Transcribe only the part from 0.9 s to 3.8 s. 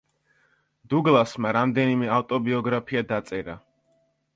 დუგლასმა რამდენიმე ავტობიოგრაფია დაწერა.